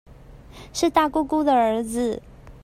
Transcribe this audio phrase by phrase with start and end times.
[0.73, 2.23] 是大姑姑的兒子